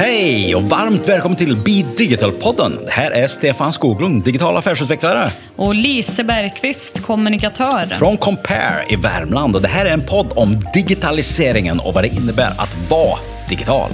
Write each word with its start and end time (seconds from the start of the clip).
Hej 0.00 0.54
och 0.54 0.62
varmt 0.62 1.08
välkommen 1.08 1.38
till 1.38 1.56
Be 1.56 1.82
Digital-podden. 1.96 2.84
Det 2.84 2.90
här 2.90 3.10
är 3.10 3.26
Stefan 3.26 3.72
Skoglund, 3.72 4.24
digital 4.24 4.56
affärsutvecklare. 4.56 5.32
Och 5.56 5.74
Lise 5.74 6.24
Bergqvist, 6.24 7.02
kommunikatör. 7.02 7.86
Från 7.86 8.16
Compare 8.16 8.84
i 8.88 8.96
Värmland. 8.96 9.56
Och 9.56 9.62
det 9.62 9.68
här 9.68 9.86
är 9.86 9.90
en 9.90 10.06
podd 10.06 10.32
om 10.36 10.60
digitaliseringen 10.74 11.80
och 11.80 11.94
vad 11.94 12.04
det 12.04 12.08
innebär 12.08 12.50
att 12.50 12.90
vara 12.90 13.18
digital. 13.48 13.90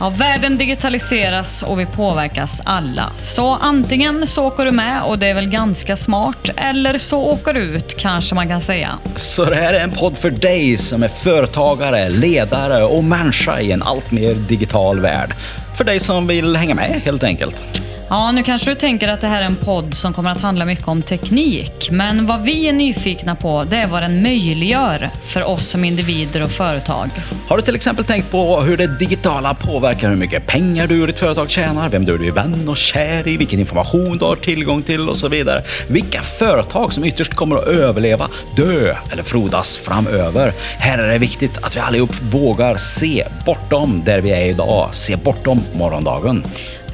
Ja, 0.00 0.08
världen 0.08 0.58
digitaliseras 0.58 1.62
och 1.62 1.80
vi 1.80 1.86
påverkas 1.86 2.60
alla. 2.64 3.12
Så 3.16 3.54
antingen 3.54 4.26
så 4.26 4.44
åker 4.44 4.64
du 4.64 4.70
med 4.70 5.02
och 5.02 5.18
det 5.18 5.26
är 5.26 5.34
väl 5.34 5.48
ganska 5.48 5.96
smart, 5.96 6.50
eller 6.56 6.98
så 6.98 7.18
åker 7.18 7.52
du 7.52 7.60
ut 7.60 7.96
kanske 7.98 8.34
man 8.34 8.48
kan 8.48 8.60
säga. 8.60 8.98
Så 9.16 9.44
det 9.44 9.56
här 9.56 9.74
är 9.74 9.80
en 9.80 9.90
podd 9.90 10.16
för 10.16 10.30
dig 10.30 10.76
som 10.76 11.02
är 11.02 11.08
företagare, 11.08 12.08
ledare 12.08 12.84
och 12.84 13.04
människa 13.04 13.60
i 13.60 13.72
en 13.72 13.82
allt 13.82 14.10
mer 14.10 14.34
digital 14.34 15.00
värld. 15.00 15.34
För 15.76 15.84
dig 15.84 16.00
som 16.00 16.26
vill 16.26 16.56
hänga 16.56 16.74
med 16.74 17.00
helt 17.04 17.24
enkelt. 17.24 17.85
Ja, 18.08 18.32
nu 18.32 18.42
kanske 18.42 18.70
du 18.70 18.74
tänker 18.74 19.08
att 19.08 19.20
det 19.20 19.26
här 19.26 19.42
är 19.42 19.46
en 19.46 19.56
podd 19.56 19.94
som 19.94 20.12
kommer 20.12 20.30
att 20.30 20.40
handla 20.40 20.64
mycket 20.64 20.88
om 20.88 21.02
teknik. 21.02 21.88
Men 21.90 22.26
vad 22.26 22.42
vi 22.42 22.68
är 22.68 22.72
nyfikna 22.72 23.34
på, 23.34 23.64
det 23.70 23.76
är 23.76 23.86
vad 23.86 24.02
den 24.02 24.22
möjliggör 24.22 25.10
för 25.26 25.48
oss 25.48 25.68
som 25.68 25.84
individer 25.84 26.42
och 26.42 26.50
företag. 26.50 27.10
Har 27.48 27.56
du 27.56 27.62
till 27.62 27.74
exempel 27.74 28.04
tänkt 28.04 28.30
på 28.30 28.60
hur 28.60 28.76
det 28.76 28.98
digitala 28.98 29.54
påverkar 29.54 30.08
hur 30.08 30.16
mycket 30.16 30.46
pengar 30.46 30.86
du 30.86 31.00
och 31.00 31.06
ditt 31.06 31.18
företag 31.18 31.50
tjänar, 31.50 31.88
vem 31.88 32.04
du 32.04 32.28
är 32.28 32.32
vän 32.32 32.68
och 32.68 32.76
kär 32.76 33.28
i, 33.28 33.36
vilken 33.36 33.60
information 33.60 34.18
du 34.18 34.24
har 34.24 34.36
tillgång 34.36 34.82
till 34.82 35.08
och 35.08 35.16
så 35.16 35.28
vidare. 35.28 35.62
Vilka 35.88 36.22
företag 36.22 36.92
som 36.92 37.04
ytterst 37.04 37.34
kommer 37.34 37.56
att 37.56 37.66
överleva, 37.66 38.28
dö 38.56 38.96
eller 39.12 39.22
frodas 39.22 39.76
framöver. 39.78 40.52
Här 40.78 40.98
är 40.98 41.08
det 41.08 41.18
viktigt 41.18 41.58
att 41.62 41.76
vi 41.76 41.80
allihop 41.80 42.22
vågar 42.22 42.76
se 42.76 43.24
bortom 43.46 44.02
där 44.04 44.20
vi 44.20 44.30
är 44.30 44.46
idag, 44.46 44.88
se 44.92 45.16
bortom 45.16 45.60
morgondagen. 45.74 46.44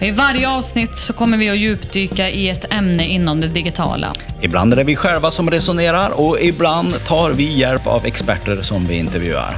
I 0.03 0.11
varje 0.11 0.49
avsnitt 0.49 0.99
så 0.99 1.13
kommer 1.13 1.37
vi 1.37 1.51
att 1.51 1.57
djupdyka 1.57 2.31
i 2.31 2.49
ett 2.49 2.73
ämne 2.73 3.07
inom 3.07 3.41
det 3.41 3.49
digitala. 3.49 4.13
Ibland 4.41 4.73
är 4.73 4.77
det 4.77 4.85
vi 4.85 4.97
själva 4.97 5.31
som 5.31 5.51
resonerar 5.51 6.21
och 6.21 6.41
ibland 6.41 7.05
tar 7.05 7.31
vi 7.31 7.59
hjälp 7.59 7.87
av 7.87 8.07
experter 8.07 8.63
som 8.63 8.85
vi 8.85 8.95
intervjuar. 8.95 9.57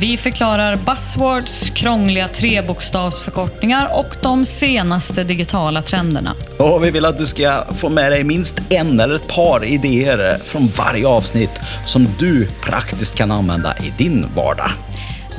Vi 0.00 0.16
förklarar 0.16 0.76
buzzwords, 0.76 1.70
krångliga 1.70 2.28
trebokstavsförkortningar 2.28 3.98
och 3.98 4.16
de 4.22 4.46
senaste 4.46 5.24
digitala 5.24 5.82
trenderna. 5.82 6.34
Och 6.58 6.84
vi 6.84 6.90
vill 6.90 7.04
att 7.04 7.18
du 7.18 7.26
ska 7.26 7.64
få 7.78 7.88
med 7.88 8.12
dig 8.12 8.24
minst 8.24 8.72
en 8.72 9.00
eller 9.00 9.14
ett 9.14 9.28
par 9.28 9.64
idéer 9.64 10.38
från 10.44 10.66
varje 10.66 11.06
avsnitt 11.06 11.60
som 11.86 12.08
du 12.18 12.48
praktiskt 12.62 13.14
kan 13.14 13.30
använda 13.30 13.74
i 13.76 13.92
din 13.98 14.26
vardag. 14.34 14.70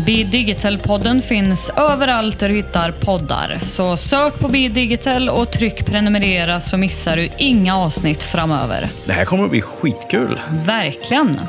Be 0.05 0.23
Digital-podden 0.23 1.21
finns 1.21 1.69
överallt 1.69 2.39
där 2.39 2.49
du 2.49 2.55
hittar 2.55 2.91
poddar. 2.91 3.59
Så 3.61 3.97
sök 3.97 4.39
på 4.39 4.47
Be 4.47 4.67
Digital 4.67 5.29
och 5.29 5.51
tryck 5.51 5.85
prenumerera 5.85 6.61
så 6.61 6.77
missar 6.77 7.15
du 7.15 7.29
inga 7.37 7.77
avsnitt 7.77 8.23
framöver. 8.23 8.89
Det 9.05 9.13
här 9.13 9.25
kommer 9.25 9.43
att 9.43 9.51
bli 9.51 9.61
skitkul. 9.61 10.39
Verkligen! 10.65 11.39